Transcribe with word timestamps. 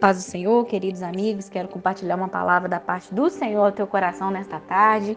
paz 0.00 0.16
do 0.16 0.22
Senhor, 0.22 0.64
queridos 0.64 1.02
amigos, 1.02 1.50
quero 1.50 1.68
compartilhar 1.68 2.16
uma 2.16 2.28
palavra 2.28 2.66
da 2.66 2.80
parte 2.80 3.12
do 3.12 3.28
Senhor 3.28 3.66
ao 3.66 3.70
teu 3.70 3.86
coração 3.86 4.30
nesta 4.30 4.58
tarde. 4.58 5.16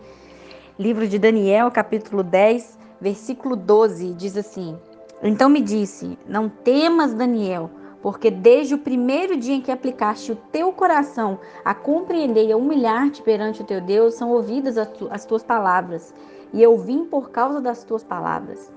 Livro 0.77 1.07
de 1.07 1.17
Daniel, 1.17 1.71
capítulo 1.71 2.21
10, 2.21 2.77
versículo 2.99 3.55
12, 3.55 4.13
diz 4.13 4.35
assim: 4.35 4.77
Então 5.23 5.47
me 5.47 5.61
disse: 5.61 6.19
Não 6.27 6.49
temas, 6.49 7.13
Daniel, 7.13 7.71
porque 8.01 8.29
desde 8.29 8.75
o 8.75 8.77
primeiro 8.77 9.37
dia 9.37 9.55
em 9.55 9.61
que 9.61 9.71
aplicaste 9.71 10.33
o 10.33 10.35
teu 10.35 10.73
coração 10.73 11.39
a 11.63 11.73
compreender 11.73 12.47
e 12.47 12.51
a 12.51 12.57
humilhar-te 12.57 13.21
perante 13.21 13.61
o 13.61 13.65
teu 13.65 13.79
Deus, 13.79 14.15
são 14.15 14.31
ouvidas 14.31 14.77
as 14.77 15.23
tuas 15.23 15.43
palavras, 15.43 16.13
e 16.51 16.61
eu 16.61 16.77
vim 16.77 17.05
por 17.05 17.29
causa 17.29 17.61
das 17.61 17.85
tuas 17.85 18.03
palavras. 18.03 18.69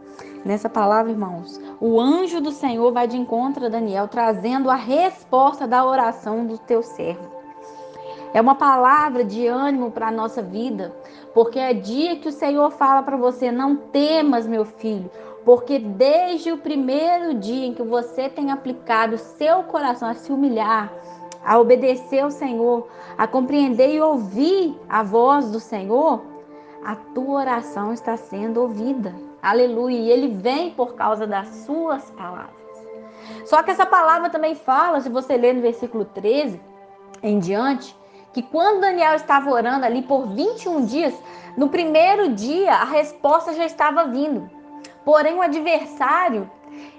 Nessa 0.47 0.69
palavra, 0.69 1.11
irmãos, 1.11 1.61
o 1.81 2.01
anjo 2.01 2.41
do 2.41 2.53
Senhor 2.53 2.93
vai 2.93 3.09
de 3.09 3.17
encontro 3.17 3.67
a 3.67 3.69
Daniel, 3.69 4.07
trazendo 4.07 4.71
a 4.71 4.77
resposta 4.77 5.67
da 5.67 5.85
oração 5.85 6.47
do 6.47 6.57
teu 6.57 6.85
servo. 6.85 7.29
É 8.33 8.41
uma 8.41 8.55
palavra 8.55 9.25
de 9.25 9.45
ânimo 9.45 9.91
para 9.91 10.07
a 10.07 10.13
nossa 10.13 10.41
vida, 10.41 10.95
porque 11.35 11.59
é 11.59 11.75
dia 11.75 12.15
que 12.21 12.29
o 12.29 12.33
Senhor 12.33 12.71
fala 12.71 13.03
para 13.03 13.17
você: 13.17 13.51
não 13.51 13.75
temas, 13.75 14.47
meu 14.47 14.65
filho, 14.65 15.11
porque 15.45 15.81
desde 15.81 16.53
o 16.53 16.59
primeiro 16.59 17.35
dia 17.35 17.67
em 17.67 17.75
que 17.75 17.83
você 17.83 18.29
tem 18.29 18.53
aplicado 18.53 19.17
o 19.17 19.19
seu 19.19 19.65
coração 19.65 20.09
a 20.09 20.15
se 20.15 20.31
humilhar, 20.31 20.93
a 21.45 21.59
obedecer 21.59 22.21
ao 22.21 22.31
Senhor, 22.31 22.87
a 23.19 23.27
compreender 23.27 23.97
e 23.97 24.01
ouvir 24.01 24.79
a 24.89 25.03
voz 25.03 25.51
do 25.51 25.59
Senhor, 25.59 26.23
a 26.85 26.95
tua 26.95 27.41
oração 27.41 27.93
está 27.93 28.17
sendo 28.17 28.63
ouvida. 28.63 29.26
Aleluia. 29.47 29.97
E 29.97 30.11
ele 30.11 30.29
vem 30.29 30.71
por 30.71 30.95
causa 30.95 31.27
das 31.27 31.47
suas 31.65 32.11
palavras. 32.11 32.57
Só 33.45 33.63
que 33.63 33.71
essa 33.71 33.87
palavra 33.87 34.29
também 34.29 34.55
fala, 34.57 35.01
se 35.01 35.09
você 35.09 35.37
ler 35.37 35.55
no 35.55 35.63
versículo 35.63 36.05
13 36.05 36.61
em 37.23 37.39
diante, 37.39 37.97
que 38.33 38.43
quando 38.43 38.81
Daniel 38.81 39.15
estava 39.15 39.49
orando 39.51 39.87
ali 39.87 40.03
por 40.03 40.27
21 40.29 40.85
dias, 40.85 41.15
no 41.57 41.69
primeiro 41.69 42.35
dia 42.35 42.73
a 42.73 42.85
resposta 42.85 43.55
já 43.55 43.65
estava 43.65 44.05
vindo. 44.07 44.51
Porém, 45.05 45.37
o 45.37 45.43
adversário, 45.43 46.51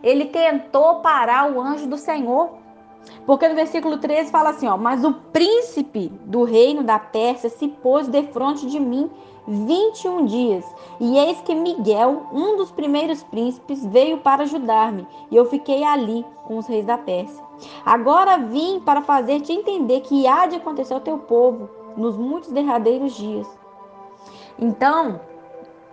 ele 0.02 0.25
tentou 0.25 1.02
parar 1.02 1.52
o 1.52 1.59
anjo 1.59 1.86
do 1.86 1.98
Senhor. 1.98 2.58
Porque 3.25 3.47
no 3.47 3.55
versículo 3.55 3.97
13 3.97 4.31
fala 4.31 4.52
assim, 4.52 4.67
ó, 4.67 4.77
mas 4.77 5.03
o 5.03 5.13
príncipe 5.13 6.09
do 6.25 6.44
reino 6.44 6.83
da 6.83 6.97
Pérsia 6.97 7.50
se 7.50 7.67
pôs 7.67 8.08
defronte 8.08 8.67
de 8.67 8.80
mim 8.80 9.09
21 9.47 10.25
dias. 10.25 10.66
E 11.00 11.17
eis 11.17 11.39
que 11.41 11.55
Miguel, 11.55 12.28
um 12.33 12.58
dos 12.58 12.72
primeiros 12.72 13.23
príncipes, 13.23 13.85
veio 13.85 14.17
para 14.17 14.44
ajudar-me, 14.44 15.08
e 15.31 15.35
eu 15.35 15.45
fiquei 15.45 15.83
ali 15.83 16.25
com 16.45 16.58
os 16.58 16.67
reis 16.67 16.85
da 16.85 16.97
Pérsia. 16.97 17.44
Agora 17.85 18.38
vim 18.38 18.80
para 18.81 19.02
fazer-te 19.02 19.52
entender 19.52 20.02
que 20.02 20.28
há 20.28 20.45
de 20.45 20.58
acontecer 20.58 20.94
ao 20.94 21.00
teu 21.00 21.17
povo 21.17 21.69
nos 21.95 22.17
muitos 22.17 22.52
derradeiros 22.52 23.16
dias. 23.16 23.47
Então, 24.59 25.22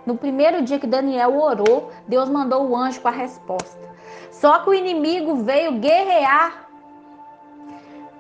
no 0.05 0.17
primeiro 0.17 0.63
dia 0.63 0.79
que 0.79 0.87
Daniel 0.87 1.41
orou, 1.41 1.91
Deus 2.07 2.29
mandou 2.29 2.69
o 2.69 2.77
anjo 2.77 3.01
com 3.01 3.09
a 3.09 3.13
resposta. 3.13 3.95
Só 4.31 4.59
que 4.59 4.71
o 4.71 4.75
inimigo 4.75 5.37
veio 5.37 5.79
guerrear 5.79 6.64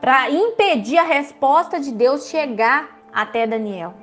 para 0.04 0.28
impedir 0.28 0.98
a 0.98 1.02
resposta 1.02 1.80
de 1.80 1.90
Deus 1.90 2.28
chegar 2.28 3.00
até 3.10 3.46
Daniel. 3.46 3.94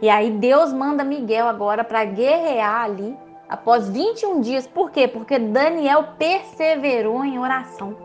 E 0.00 0.08
aí 0.08 0.30
Deus 0.30 0.72
manda 0.72 1.02
Miguel 1.02 1.48
agora 1.48 1.82
para 1.82 2.04
guerrear 2.04 2.82
ali 2.82 3.18
após 3.48 3.88
21 3.88 4.40
dias. 4.40 4.68
Por 4.68 4.92
quê? 4.92 5.08
Porque 5.08 5.36
Daniel 5.36 6.10
perseverou 6.16 7.24
em 7.24 7.40
oração. 7.40 7.96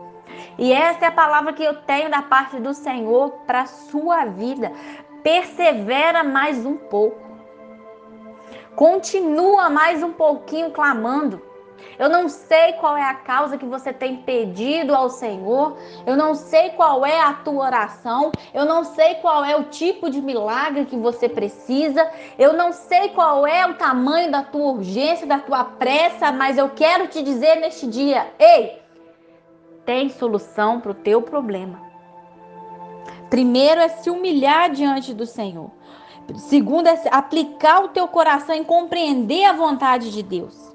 E 0.58 0.72
essa 0.72 1.04
é 1.04 1.08
a 1.08 1.12
palavra 1.12 1.52
que 1.52 1.62
eu 1.62 1.76
tenho 1.82 2.10
da 2.10 2.22
parte 2.22 2.58
do 2.58 2.74
Senhor 2.74 3.30
para 3.46 3.66
sua 3.66 4.24
vida. 4.24 4.72
Persevera 5.22 6.24
mais 6.24 6.66
um 6.66 6.76
pouco. 6.76 7.22
Continua 8.74 9.70
mais 9.70 10.02
um 10.02 10.12
pouquinho 10.12 10.72
clamando. 10.72 11.40
Eu 11.98 12.08
não 12.08 12.28
sei 12.28 12.72
qual 12.74 12.96
é 12.96 13.02
a 13.02 13.14
causa 13.14 13.58
que 13.58 13.64
você 13.64 13.92
tem 13.92 14.18
pedido 14.18 14.94
ao 14.94 15.08
Senhor. 15.08 15.76
Eu 16.06 16.16
não 16.16 16.34
sei 16.34 16.70
qual 16.70 17.04
é 17.04 17.20
a 17.20 17.34
tua 17.34 17.64
oração. 17.64 18.32
Eu 18.52 18.64
não 18.64 18.84
sei 18.84 19.16
qual 19.16 19.44
é 19.44 19.56
o 19.56 19.64
tipo 19.64 20.10
de 20.10 20.20
milagre 20.20 20.86
que 20.86 20.96
você 20.96 21.28
precisa. 21.28 22.10
Eu 22.38 22.54
não 22.54 22.72
sei 22.72 23.10
qual 23.10 23.46
é 23.46 23.66
o 23.66 23.74
tamanho 23.74 24.30
da 24.30 24.42
tua 24.42 24.72
urgência, 24.72 25.26
da 25.26 25.38
tua 25.38 25.64
pressa, 25.64 26.32
mas 26.32 26.58
eu 26.58 26.70
quero 26.70 27.06
te 27.08 27.22
dizer 27.22 27.56
neste 27.56 27.86
dia: 27.86 28.32
ei, 28.38 28.80
tem 29.84 30.08
solução 30.08 30.80
para 30.80 30.92
o 30.92 30.94
teu 30.94 31.22
problema. 31.22 31.80
Primeiro 33.28 33.80
é 33.80 33.88
se 33.88 34.10
humilhar 34.10 34.70
diante 34.70 35.14
do 35.14 35.26
Senhor. 35.26 35.70
Segundo 36.36 36.86
é 36.86 37.02
aplicar 37.10 37.82
o 37.82 37.88
teu 37.88 38.06
coração 38.06 38.54
em 38.54 38.64
compreender 38.64 39.44
a 39.44 39.52
vontade 39.52 40.10
de 40.10 40.22
Deus. 40.22 40.71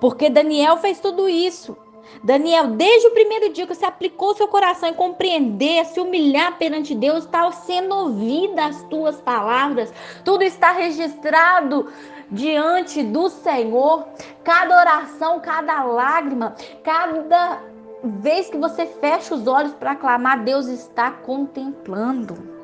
Porque 0.00 0.30
Daniel 0.30 0.76
fez 0.78 1.00
tudo 1.00 1.28
isso. 1.28 1.76
Daniel, 2.22 2.68
desde 2.68 3.06
o 3.06 3.10
primeiro 3.12 3.52
dia 3.52 3.66
que 3.66 3.74
você 3.74 3.84
aplicou 3.84 4.34
seu 4.34 4.48
coração 4.48 4.88
em 4.88 4.94
compreender, 4.94 5.84
se 5.84 6.00
humilhar 6.00 6.56
perante 6.58 6.94
Deus, 6.94 7.24
está 7.24 7.50
sendo 7.52 7.94
ouvida 7.94 8.66
as 8.66 8.82
tuas 8.84 9.20
palavras, 9.20 9.92
tudo 10.24 10.42
está 10.42 10.72
registrado 10.72 11.92
diante 12.30 13.02
do 13.02 13.28
Senhor. 13.28 14.06
Cada 14.42 14.76
oração, 14.76 15.40
cada 15.40 15.82
lágrima, 15.84 16.54
cada 16.82 17.60
vez 18.02 18.48
que 18.48 18.58
você 18.58 18.86
fecha 18.86 19.34
os 19.34 19.46
olhos 19.46 19.72
para 19.74 19.94
clamar, 19.94 20.42
Deus 20.42 20.66
está 20.66 21.10
contemplando. 21.10 22.58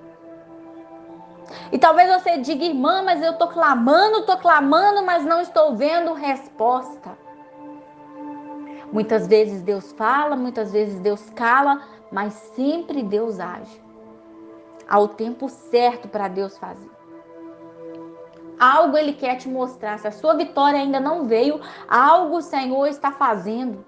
E 1.71 1.79
talvez 1.79 2.11
você 2.11 2.39
diga, 2.39 2.65
irmã, 2.65 3.03
mas 3.03 3.23
eu 3.23 3.33
estou 3.33 3.49
clamando, 3.49 4.21
estou 4.21 4.39
clamando, 4.39 5.05
mas 5.05 5.25
não 5.25 5.41
estou 5.41 5.77
vendo 5.77 6.15
resposta. 6.15 7.24
Muitas 8.95 9.27
vezes 9.27 9.61
Deus 9.61 9.91
fala, 9.91 10.37
muitas 10.37 10.71
vezes 10.71 11.01
Deus 11.01 11.29
cala, 11.31 11.83
mas 12.13 12.33
sempre 12.55 13.03
Deus 13.03 13.41
age. 13.41 13.83
Há 14.89 15.01
o 15.01 15.09
tempo 15.09 15.49
certo 15.49 16.07
para 16.07 16.29
Deus 16.29 16.57
fazer. 16.57 16.89
Algo 18.57 18.97
Ele 18.97 19.13
quer 19.13 19.37
te 19.37 19.49
mostrar. 19.49 19.99
Se 19.99 20.07
a 20.07 20.13
sua 20.13 20.35
vitória 20.35 20.79
ainda 20.79 21.01
não 21.01 21.25
veio, 21.25 21.61
algo 21.89 22.37
o 22.37 22.41
Senhor 22.41 22.87
está 22.87 23.11
fazendo. 23.11 23.85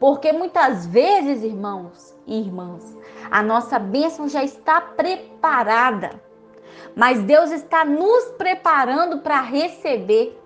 Porque 0.00 0.32
muitas 0.32 0.84
vezes, 0.84 1.44
irmãos 1.44 2.16
e 2.26 2.40
irmãs, 2.40 2.98
a 3.30 3.44
nossa 3.44 3.78
bênção 3.78 4.28
já 4.28 4.42
está 4.42 4.80
preparada 4.80 6.10
mas 6.94 7.22
Deus 7.22 7.50
está 7.50 7.84
nos 7.84 8.24
preparando 8.32 9.18
para 9.18 9.40
receber. 9.40 10.39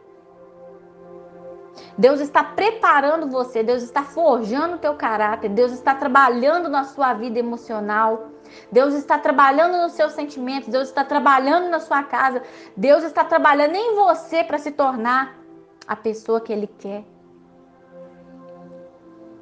Deus 1.96 2.20
está 2.20 2.42
preparando 2.42 3.28
você, 3.30 3.62
Deus 3.62 3.82
está 3.82 4.02
forjando 4.02 4.76
o 4.76 4.78
teu 4.78 4.94
caráter, 4.94 5.48
Deus 5.50 5.72
está 5.72 5.94
trabalhando 5.94 6.68
na 6.68 6.84
sua 6.84 7.14
vida 7.14 7.38
emocional, 7.38 8.30
Deus 8.70 8.94
está 8.94 9.18
trabalhando 9.18 9.82
nos 9.82 9.92
seus 9.92 10.12
sentimentos, 10.12 10.68
Deus 10.68 10.88
está 10.88 11.04
trabalhando 11.04 11.68
na 11.68 11.80
sua 11.80 12.02
casa, 12.02 12.42
Deus 12.76 13.02
está 13.02 13.24
trabalhando 13.24 13.74
em 13.74 13.94
você 13.94 14.44
para 14.44 14.58
se 14.58 14.70
tornar 14.70 15.38
a 15.86 15.96
pessoa 15.96 16.40
que 16.40 16.52
Ele 16.52 16.68
quer. 16.78 17.04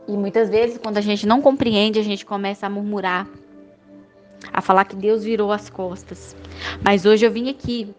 E 0.08 0.16
muitas 0.16 0.48
vezes, 0.50 0.78
quando 0.78 0.98
a 0.98 1.00
gente 1.00 1.26
não 1.26 1.40
compreende, 1.40 1.98
a 1.98 2.02
gente 2.02 2.26
começa 2.26 2.66
a 2.66 2.70
murmurar, 2.70 3.26
a 4.52 4.60
falar 4.60 4.84
que 4.84 4.96
Deus 4.96 5.22
virou 5.22 5.52
as 5.52 5.70
costas. 5.70 6.36
Mas 6.84 7.06
hoje 7.06 7.24
eu 7.24 7.30
vim 7.30 7.48
aqui 7.48 7.94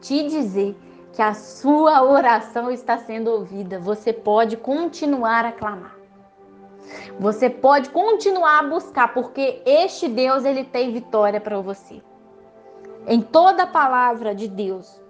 te 0.00 0.28
dizer 0.28 0.76
que 1.12 1.20
a 1.22 1.34
sua 1.34 2.02
oração 2.02 2.70
está 2.70 2.98
sendo 2.98 3.30
ouvida. 3.30 3.78
Você 3.78 4.12
pode 4.12 4.56
continuar 4.56 5.44
a 5.44 5.52
clamar. 5.52 5.96
Você 7.18 7.48
pode 7.48 7.90
continuar 7.90 8.60
a 8.60 8.68
buscar, 8.68 9.12
porque 9.14 9.62
este 9.64 10.08
Deus 10.08 10.44
ele 10.44 10.64
tem 10.64 10.92
vitória 10.92 11.40
para 11.40 11.60
você. 11.60 12.02
Em 13.06 13.20
toda 13.20 13.64
a 13.64 13.66
palavra 13.66 14.34
de 14.34 14.48
Deus, 14.48 15.00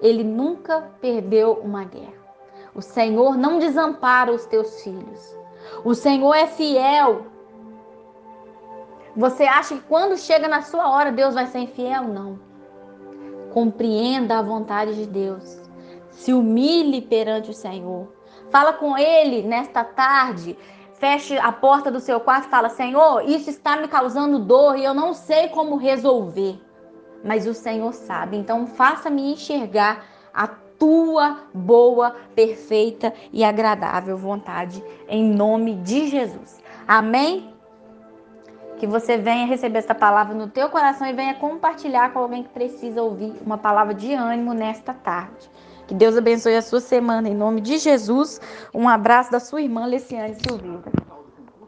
ele 0.00 0.22
nunca 0.22 0.90
perdeu 1.00 1.54
uma 1.54 1.84
guerra. 1.84 2.18
O 2.74 2.82
Senhor 2.82 3.36
não 3.36 3.58
desampara 3.58 4.32
os 4.32 4.46
teus 4.46 4.82
filhos. 4.82 5.36
O 5.84 5.94
Senhor 5.94 6.34
é 6.34 6.46
fiel 6.46 7.26
você 9.18 9.42
acha 9.42 9.74
que 9.74 9.80
quando 9.80 10.16
chega 10.16 10.46
na 10.46 10.62
sua 10.62 10.88
hora 10.88 11.10
Deus 11.10 11.34
vai 11.34 11.44
ser 11.46 11.58
infiel? 11.58 12.04
Não. 12.04 12.38
Compreenda 13.52 14.38
a 14.38 14.42
vontade 14.42 14.94
de 14.94 15.06
Deus. 15.06 15.58
Se 16.10 16.32
humilhe 16.32 17.00
perante 17.00 17.50
o 17.50 17.54
Senhor. 17.54 18.12
Fala 18.50 18.72
com 18.72 18.96
Ele 18.96 19.42
nesta 19.42 19.84
tarde. 19.84 20.56
Feche 20.94 21.38
a 21.38 21.52
porta 21.52 21.90
do 21.90 22.00
seu 22.00 22.18
quarto 22.20 22.46
e 22.46 22.50
fala: 22.50 22.68
Senhor, 22.68 23.22
isso 23.28 23.48
está 23.50 23.76
me 23.76 23.88
causando 23.88 24.38
dor 24.38 24.76
e 24.76 24.84
eu 24.84 24.94
não 24.94 25.14
sei 25.14 25.48
como 25.48 25.76
resolver. 25.76 26.60
Mas 27.24 27.46
o 27.46 27.54
Senhor 27.54 27.92
sabe. 27.92 28.36
Então 28.36 28.66
faça-me 28.66 29.32
enxergar 29.32 30.04
a 30.32 30.46
tua 30.46 31.44
boa, 31.52 32.14
perfeita 32.34 33.12
e 33.32 33.42
agradável 33.44 34.16
vontade 34.16 34.82
em 35.08 35.24
nome 35.24 35.74
de 35.76 36.08
Jesus. 36.08 36.62
Amém? 36.86 37.52
Que 38.78 38.86
você 38.86 39.18
venha 39.18 39.46
receber 39.46 39.80
essa 39.80 39.94
palavra 39.94 40.34
no 40.34 40.48
teu 40.48 40.68
coração 40.68 41.06
e 41.06 41.12
venha 41.12 41.34
compartilhar 41.34 42.12
com 42.12 42.20
alguém 42.20 42.42
que 42.42 42.48
precisa 42.48 43.02
ouvir 43.02 43.34
uma 43.44 43.58
palavra 43.58 43.92
de 43.92 44.12
ânimo 44.14 44.54
nesta 44.54 44.94
tarde. 44.94 45.50
Que 45.86 45.94
Deus 45.94 46.16
abençoe 46.16 46.54
a 46.54 46.62
sua 46.62 46.80
semana 46.80 47.28
em 47.28 47.34
nome 47.34 47.60
de 47.60 47.78
Jesus. 47.78 48.40
Um 48.74 48.88
abraço 48.88 49.32
da 49.32 49.40
sua 49.40 49.62
irmã 49.62 49.86
Leciane 49.86 50.36
Silveira. 50.36 51.07